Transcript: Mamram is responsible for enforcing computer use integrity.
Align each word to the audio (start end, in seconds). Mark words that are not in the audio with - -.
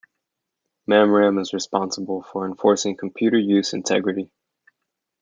Mamram 0.89 1.39
is 1.39 1.53
responsible 1.53 2.23
for 2.23 2.47
enforcing 2.47 2.97
computer 2.97 3.37
use 3.37 3.73
integrity. 3.73 4.31